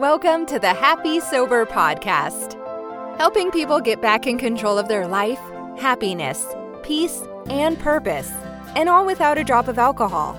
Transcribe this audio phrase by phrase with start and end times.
[0.00, 2.54] Welcome to the Happy Sober Podcast,
[3.18, 5.40] helping people get back in control of their life,
[5.76, 6.46] happiness,
[6.84, 8.30] peace, and purpose,
[8.76, 10.38] and all without a drop of alcohol.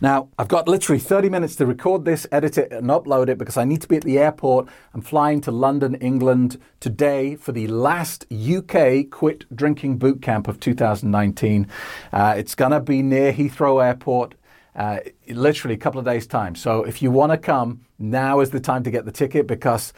[0.00, 3.56] Now, I've got literally 30 minutes to record this, edit it, and upload it because
[3.56, 4.68] I need to be at the airport.
[4.92, 10.60] I'm flying to London, England today for the last UK Quit Drinking Boot Camp of
[10.60, 11.68] 2019.
[12.12, 14.34] Uh, it's going to be near Heathrow Airport.
[14.74, 14.98] Uh,
[15.28, 16.56] literally a couple of days' time.
[16.56, 19.92] So if you want to come, now is the time to get the ticket because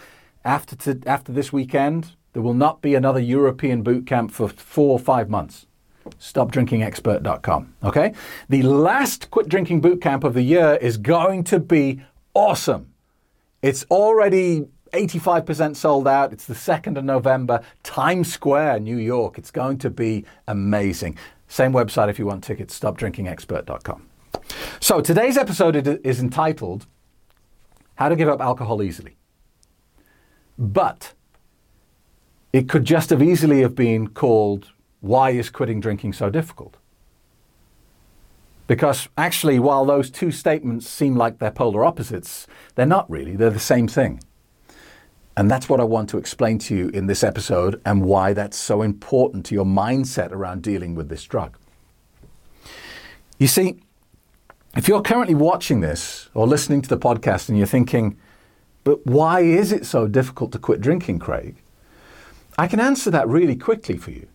[0.44, 4.90] after to, after this weekend, there will not be another European boot camp for four
[4.90, 5.66] or five months
[6.20, 7.74] stopdrinkingexpert.com.
[7.84, 8.12] Okay?
[8.48, 12.00] The last quit drinking boot camp of the year is going to be
[12.34, 12.92] awesome.
[13.62, 16.32] It's already 85% sold out.
[16.32, 19.38] It's the 2nd of November, Times Square, New York.
[19.38, 21.18] It's going to be amazing.
[21.48, 24.08] Same website if you want tickets, stopdrinkingexpert.com.
[24.80, 26.86] So today's episode is entitled
[27.96, 29.16] How to Give Up Alcohol Easily.
[30.58, 31.12] But
[32.52, 36.76] it could just have easily have been called why is quitting drinking so difficult?
[38.66, 43.36] Because actually, while those two statements seem like they're polar opposites, they're not really.
[43.36, 44.20] They're the same thing.
[45.36, 48.56] And that's what I want to explain to you in this episode and why that's
[48.56, 51.58] so important to your mindset around dealing with this drug.
[53.38, 53.76] You see,
[54.76, 58.18] if you're currently watching this or listening to the podcast and you're thinking,
[58.82, 61.56] but why is it so difficult to quit drinking, Craig?
[62.58, 64.26] I can answer that really quickly for you.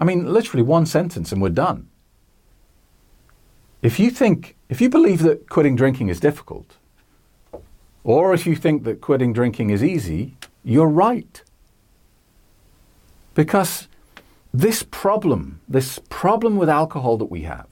[0.00, 1.88] I mean, literally one sentence and we're done.
[3.82, 6.76] If you think, if you believe that quitting drinking is difficult,
[8.04, 11.42] or if you think that quitting drinking is easy, you're right.
[13.34, 13.88] Because
[14.52, 17.68] this problem, this problem with alcohol that we have,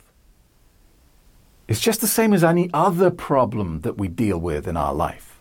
[1.66, 5.35] is just the same as any other problem that we deal with in our life.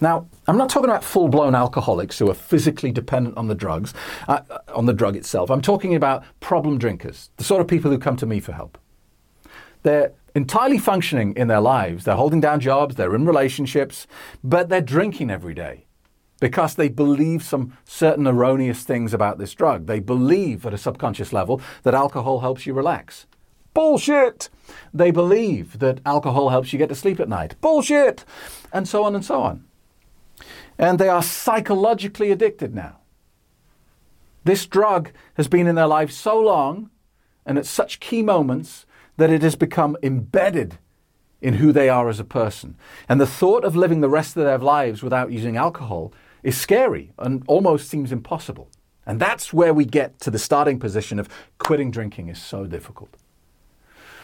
[0.00, 3.94] Now, I'm not talking about full blown alcoholics who are physically dependent on the drugs,
[4.28, 5.50] uh, uh, on the drug itself.
[5.50, 8.76] I'm talking about problem drinkers, the sort of people who come to me for help.
[9.82, 14.06] They're entirely functioning in their lives, they're holding down jobs, they're in relationships,
[14.42, 15.86] but they're drinking every day
[16.40, 19.86] because they believe some certain erroneous things about this drug.
[19.86, 23.26] They believe at a subconscious level that alcohol helps you relax.
[23.72, 24.50] Bullshit!
[24.92, 27.54] They believe that alcohol helps you get to sleep at night.
[27.60, 28.24] Bullshit!
[28.72, 29.64] And so on and so on
[30.78, 32.98] and they are psychologically addicted now.
[34.44, 36.90] This drug has been in their life so long
[37.46, 38.86] and at such key moments
[39.16, 40.78] that it has become embedded
[41.40, 42.76] in who they are as a person.
[43.08, 47.12] And the thought of living the rest of their lives without using alcohol is scary
[47.18, 48.70] and almost seems impossible.
[49.06, 53.10] And that's where we get to the starting position of quitting drinking is so difficult.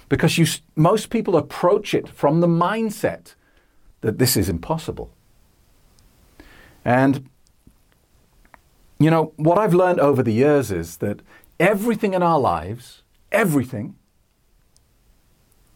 [0.08, 3.34] Because you, most people approach it from the mindset
[4.00, 5.12] that this is impossible.
[6.84, 7.28] And,
[8.98, 11.20] you know, what I've learned over the years is that
[11.58, 13.96] everything in our lives, everything,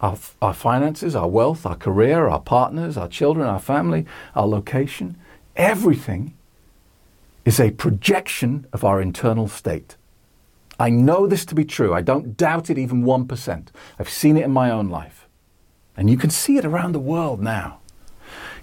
[0.00, 5.16] our, our finances, our wealth, our career, our partners, our children, our family, our location,
[5.56, 6.34] everything
[7.44, 9.96] is a projection of our internal state.
[10.78, 11.94] I know this to be true.
[11.94, 13.68] I don't doubt it even 1%.
[13.98, 15.28] I've seen it in my own life.
[15.96, 17.78] And you can see it around the world now.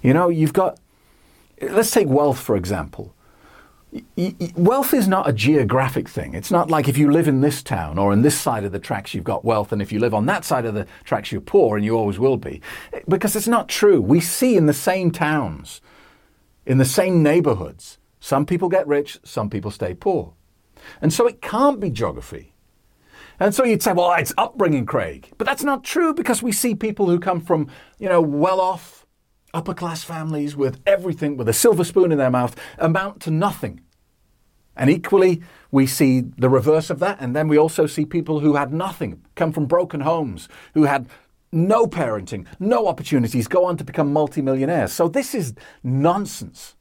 [0.02, 0.80] You know, you've got
[1.62, 3.16] let's take wealth, for example.
[4.56, 6.34] Wealth is not a geographic thing.
[6.34, 8.80] It's not like if you live in this town or in this side of the
[8.80, 11.42] tracks, you've got wealth, and if you live on that side of the tracks, you're
[11.42, 12.62] poor, and you always will be.
[13.08, 14.00] Because it's not true.
[14.00, 15.82] We see in the same towns,
[16.66, 20.34] in the same neighborhoods, some people get rich, some people stay poor.
[21.02, 22.54] And so it can't be geography.
[23.42, 25.32] And so you'd say, well, it's upbringing, Craig.
[25.38, 29.01] But that's not true because we see people who come from, you know, well off
[29.54, 33.82] upper class families with everything, with a silver spoon in their mouth, amount to nothing.
[34.76, 37.18] And equally, we see the reverse of that.
[37.20, 41.08] And then we also see people who had nothing, come from broken homes, who had
[41.52, 44.94] no parenting, no opportunities, go on to become multimillionaires.
[44.94, 46.76] So this is nonsense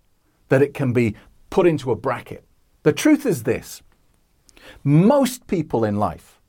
[0.49, 1.17] that it can be
[1.51, 2.45] put into a bracket.
[2.85, 3.83] The truth is this
[4.85, 6.41] most people in life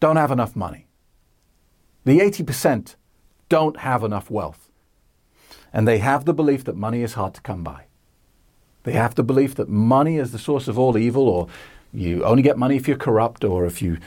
[0.00, 0.86] don't have enough money.
[2.04, 2.94] The 80%
[3.48, 4.67] don't have enough wealth.
[5.72, 7.84] And they have the belief that money is hard to come by.
[8.84, 11.48] They have the belief that money is the source of all evil, or
[11.92, 13.98] you only get money if you're corrupt, or if you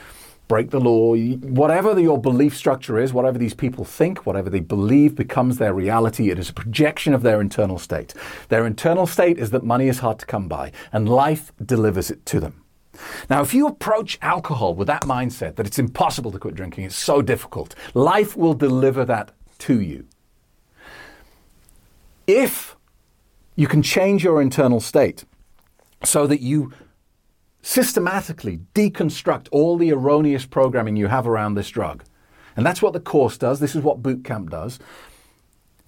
[0.47, 5.15] break the law, whatever your belief structure is, whatever these people think, whatever they believe
[5.15, 6.29] becomes their reality.
[6.29, 8.13] It is a projection of their internal state.
[8.49, 12.25] Their internal state is that money is hard to come by, and life delivers it
[12.25, 12.63] to them.
[13.29, 16.97] Now, if you approach alcohol with that mindset that it's impossible to quit drinking, it's
[16.97, 20.05] so difficult, life will deliver that to you.
[22.27, 22.75] If
[23.55, 25.25] you can change your internal state
[26.03, 26.71] so that you
[27.61, 32.03] systematically deconstruct all the erroneous programming you have around this drug.
[32.55, 33.59] And that's what the course does.
[33.59, 34.79] This is what boot camp does.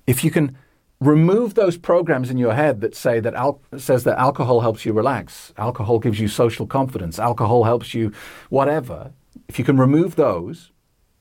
[0.05, 0.57] If you can
[0.99, 4.93] remove those programs in your head that say that al- says that alcohol helps you
[4.93, 8.11] relax, alcohol gives you social confidence, alcohol helps you
[8.49, 9.11] whatever.
[9.47, 10.71] If you can remove those,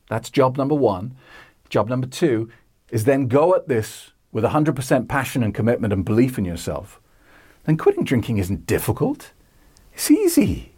[0.08, 1.16] that's job number 1.
[1.68, 2.48] Job number 2
[2.90, 7.00] is then go at this with 100% passion and commitment and belief in yourself.
[7.64, 9.32] Then quitting drinking isn't difficult.
[9.92, 10.72] It's easy.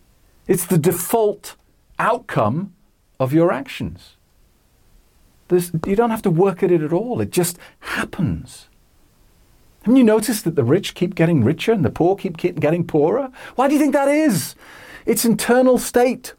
[0.47, 1.57] It's the default
[1.99, 2.75] outcome
[3.19, 4.17] of your actions.
[5.49, 8.69] There's, you don't have to work at it at all, it just happens.
[9.83, 12.87] Haven't you noticed that the rich keep getting richer and the poor keep, keep getting
[12.87, 13.31] poorer?
[13.55, 14.55] Why do you think that is?
[15.05, 16.33] It's internal state.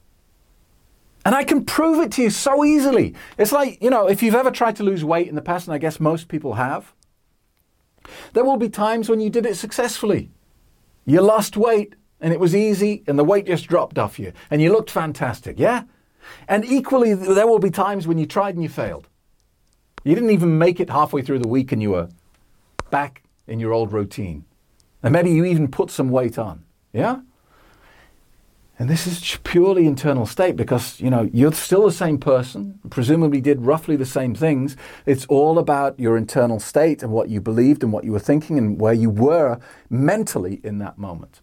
[1.23, 3.13] And I can prove it to you so easily.
[3.37, 5.75] It's like, you know, if you've ever tried to lose weight in the past, and
[5.75, 6.93] I guess most people have,
[8.33, 10.31] there will be times when you did it successfully.
[11.05, 14.61] You lost weight and it was easy and the weight just dropped off you and
[14.61, 15.83] you looked fantastic, yeah?
[16.47, 19.07] And equally, there will be times when you tried and you failed.
[20.03, 22.09] You didn't even make it halfway through the week and you were
[22.89, 24.45] back in your old routine.
[25.03, 26.63] And maybe you even put some weight on,
[26.93, 27.19] yeah?
[28.77, 33.39] And this is purely internal state because, you know, you're still the same person, presumably
[33.39, 34.75] did roughly the same things.
[35.05, 38.57] It's all about your internal state and what you believed and what you were thinking
[38.57, 41.39] and where you were mentally in that moment.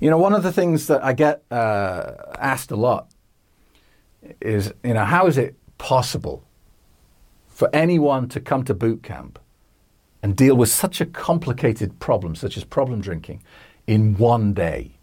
[0.00, 3.08] You know, one of the things that I get uh, asked a lot
[4.40, 6.44] is, you know, how is it possible
[7.46, 9.38] for anyone to come to boot camp
[10.20, 13.42] and deal with such a complicated problem, such as problem drinking,
[13.86, 14.97] in one day?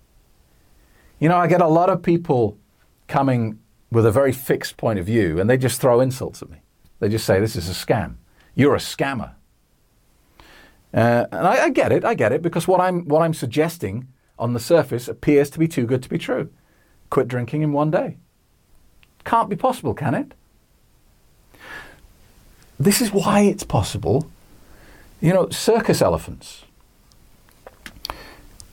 [1.20, 2.58] You know, I get a lot of people
[3.08, 3.60] coming
[3.92, 6.58] with a very fixed point of view and they just throw insults at me.
[7.00, 8.16] They just say, This is a scam.
[8.56, 9.34] You're a scammer.
[10.94, 14.08] Uh, and I, I get it, I get it, because what I'm, what I'm suggesting
[14.40, 16.50] on the surface appears to be too good to be true.
[17.10, 18.18] Quit drinking in one day.
[19.26, 20.34] Can't be possible, can it?
[22.80, 24.30] This is why it's possible.
[25.20, 26.64] You know, circus elephants,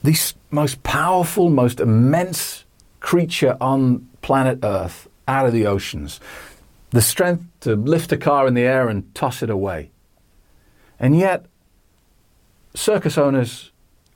[0.03, 2.65] the most powerful, most immense
[2.99, 6.19] creature on planet Earth out of the oceans,
[6.91, 9.89] the strength to lift a car in the air and toss it away.
[10.99, 11.45] And yet,
[12.75, 13.71] circus owners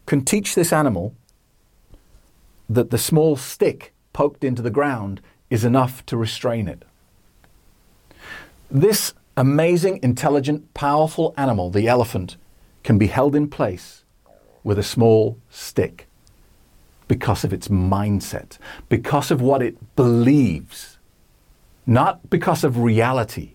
[0.06, 1.16] can teach this animal
[2.69, 6.84] that the small stick poked into the ground is enough to restrain it.
[8.69, 12.36] This amazing, intelligent, powerful animal, the elephant,
[12.84, 14.04] can be held in place
[14.63, 16.07] with a small stick
[17.07, 18.58] because of its mindset,
[18.89, 20.98] because of what it believes,
[21.86, 23.53] not because of reality.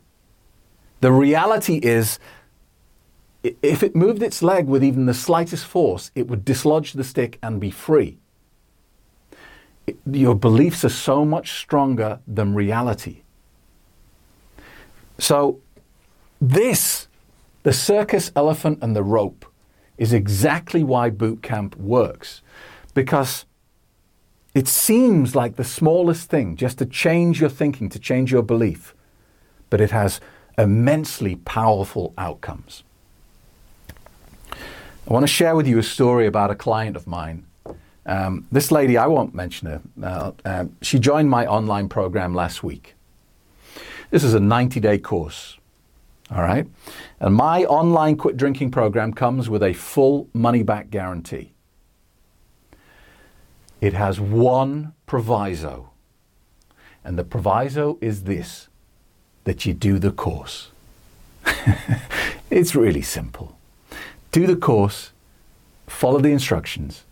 [1.01, 2.19] The reality is
[3.43, 7.39] if it moved its leg with even the slightest force, it would dislodge the stick
[7.43, 8.19] and be free
[10.11, 13.23] your beliefs are so much stronger than reality.
[15.19, 15.61] So,
[16.41, 17.09] this,
[17.63, 19.45] the circus elephant and the rope,
[19.99, 22.43] is exactly why boot camp works.
[22.95, 23.45] Because
[24.55, 28.95] it seems like the smallest thing just to change your thinking, to change your belief,
[29.71, 30.21] but it has
[30.59, 32.83] immensely powerful outcomes.
[34.51, 37.47] I want to share with you a story about a client of mine
[38.07, 42.63] um, this lady, I won't mention her, uh, uh, she joined my online program last
[42.63, 42.95] week.
[44.11, 45.57] This is a 90 day course.
[46.35, 46.67] All right.
[47.21, 51.53] And my online quit drinking program comes with a full money back guarantee.
[53.81, 55.91] It has one proviso.
[57.05, 58.69] And the proviso is this
[59.45, 60.71] that you do the course.
[62.51, 63.59] it's really simple.
[64.31, 65.11] Do the course,
[65.89, 67.05] follow the instructions,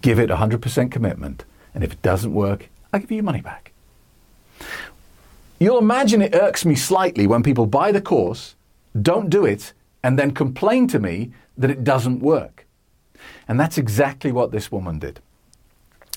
[0.00, 1.44] give it 100% commitment,
[1.74, 3.72] and if it doesn't work, I give you your money back.
[5.64, 8.54] You'll imagine it irks me slightly when people buy the course,
[9.00, 12.66] don't do it, and then complain to me that it doesn't work.
[13.48, 15.20] And that's exactly what this woman did.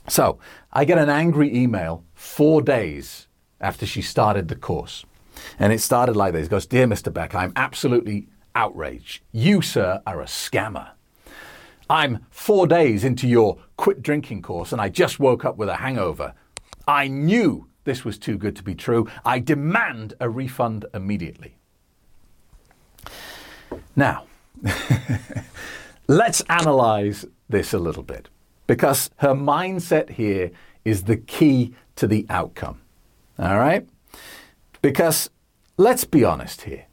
[0.10, 0.38] So
[0.74, 3.28] I get an angry email four days
[3.62, 5.06] after she started the course.
[5.58, 6.48] And it started like this.
[6.48, 7.14] It goes, Dear Mr.
[7.14, 9.22] Beck, I'm absolutely outraged.
[9.32, 10.90] You, sir, are a scammer.
[11.90, 15.78] I'm four days into your quit drinking course and I just woke up with a
[15.78, 16.34] hangover.
[16.86, 19.08] I knew this was too good to be true.
[19.24, 21.56] I demand a refund immediately.
[23.96, 24.26] Now,
[26.08, 28.28] let's analyze this a little bit
[28.68, 30.52] because her mindset here
[30.84, 32.82] is the key to the outcome.
[33.40, 33.88] All right?
[34.82, 35.30] Because
[35.78, 36.88] let's be honest here.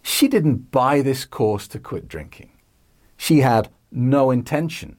[0.00, 2.50] She didn't buy this course to quit drinking.
[3.16, 4.96] She had no intention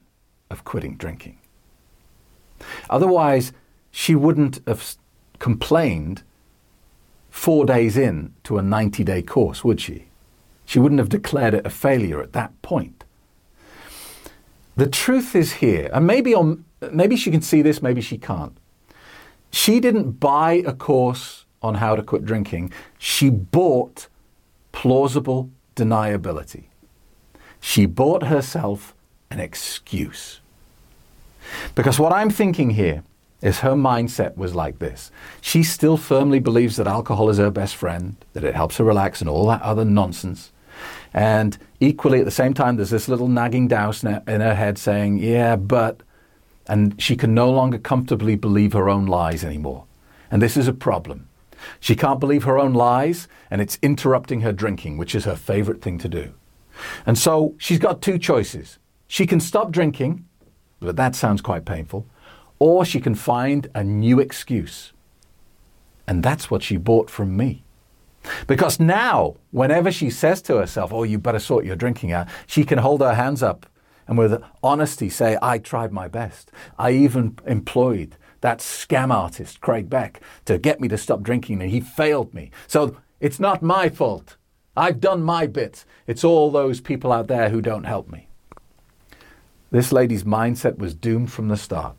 [0.50, 1.38] of quitting drinking.
[2.90, 3.52] Otherwise,
[3.90, 4.96] she wouldn't have
[5.38, 6.22] complained
[7.30, 10.06] four days in to a 90 day course, would she?
[10.66, 13.04] She wouldn't have declared it a failure at that point.
[14.76, 18.56] The truth is here, and maybe, on, maybe she can see this, maybe she can't.
[19.50, 24.06] She didn't buy a course on how to quit drinking, she bought
[24.72, 26.64] plausible deniability.
[27.60, 28.94] She bought herself
[29.30, 30.40] an excuse.
[31.74, 33.02] Because what I'm thinking here
[33.42, 35.10] is her mindset was like this.
[35.40, 39.20] She still firmly believes that alcohol is her best friend, that it helps her relax,
[39.20, 40.52] and all that other nonsense.
[41.12, 45.18] And equally, at the same time, there's this little nagging douse in her head saying,
[45.18, 46.02] Yeah, but.
[46.66, 49.86] And she can no longer comfortably believe her own lies anymore.
[50.30, 51.28] And this is a problem.
[51.80, 55.82] She can't believe her own lies, and it's interrupting her drinking, which is her favorite
[55.82, 56.32] thing to do.
[57.04, 58.78] And so she's got two choices.
[59.08, 60.24] She can stop drinking,
[60.78, 62.06] but that sounds quite painful,
[62.60, 64.92] or she can find a new excuse.
[66.06, 67.64] And that's what she bought from me.
[68.46, 72.64] Because now, whenever she says to herself, Oh, you better sort your drinking out, she
[72.64, 73.66] can hold her hands up
[74.10, 76.50] and with honesty say, I tried my best.
[76.76, 81.70] I even employed that scam artist, Craig Beck, to get me to stop drinking, and
[81.70, 82.50] he failed me.
[82.66, 84.36] So it's not my fault.
[84.76, 85.84] I've done my bit.
[86.08, 88.26] It's all those people out there who don't help me.
[89.70, 91.94] This lady's mindset was doomed from the start.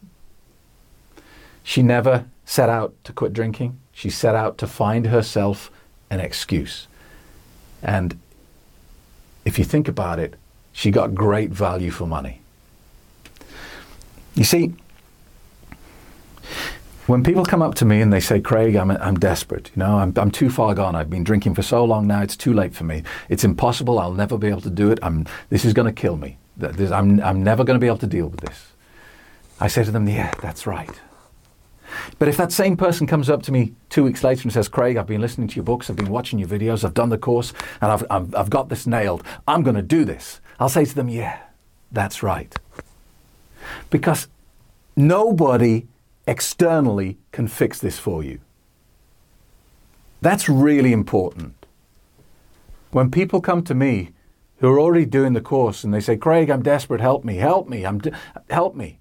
[1.64, 3.80] She never set out to quit drinking.
[3.92, 5.72] She set out to find herself
[6.10, 6.88] an excuse.
[7.82, 8.20] And
[9.46, 10.36] if you think about it,
[10.72, 12.42] she got great value for money.
[14.36, 14.74] You see,
[17.08, 19.98] when people come up to me and they say, Craig, I'm, I'm desperate, you know,
[19.98, 20.96] I'm, I'm too far gone.
[20.96, 23.04] I've been drinking for so long now, it's too late for me.
[23.28, 24.00] It's impossible.
[24.00, 25.00] I'll never be able to do it.
[25.02, 26.38] I'm, this is going to kill me.
[26.62, 28.68] I'm, I'm never going to be able to deal with this.
[29.60, 30.90] I say to them, yeah, that's right.
[32.20, 34.98] But if that same person comes up to me two weeks later and says, Craig,
[34.98, 37.54] I've been listening to your books, I've been watching your videos, I've done the course,
[37.82, 40.96] and I've, I've, I've got this nailed, I'm going to do this, I'll say to
[40.96, 41.40] them, yeah,
[41.92, 42.56] that's right.
[43.90, 44.28] Because
[44.96, 45.88] nobody
[46.28, 48.40] externally can fix this for you.
[50.22, 51.66] That's really important.
[52.92, 54.12] When people come to me
[54.58, 57.68] who are already doing the course and they say, Craig, I'm desperate, help me, help
[57.68, 58.12] me, I'm de-
[58.50, 59.00] help me.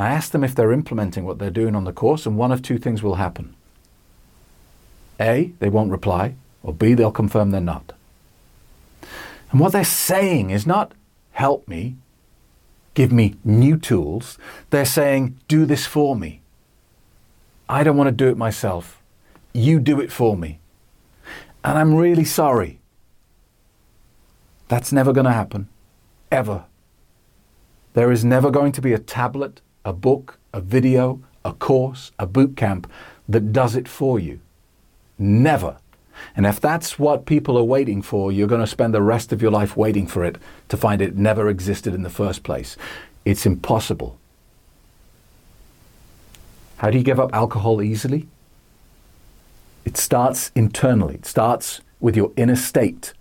[0.00, 2.62] I ask them if they're implementing what they're doing on the course, and one of
[2.62, 3.54] two things will happen.
[5.20, 7.92] A, they won't reply, or B, they'll confirm they're not.
[9.50, 10.92] And what they're saying is not,
[11.32, 11.96] help me,
[12.94, 14.38] give me new tools.
[14.70, 16.42] They're saying, do this for me.
[17.68, 19.02] I don't want to do it myself.
[19.52, 20.60] You do it for me.
[21.64, 22.78] And I'm really sorry.
[24.68, 25.68] That's never going to happen.
[26.30, 26.66] Ever.
[27.94, 32.26] There is never going to be a tablet a book, a video, a course, a
[32.26, 32.90] boot camp
[33.26, 34.38] that does it for you.
[35.18, 35.78] Never.
[36.36, 39.40] And if that's what people are waiting for, you're going to spend the rest of
[39.40, 40.36] your life waiting for it
[40.68, 42.76] to find it never existed in the first place.
[43.24, 44.18] It's impossible.
[46.76, 48.28] How do you give up alcohol easily?
[49.86, 53.14] It starts internally, it starts with your inner state.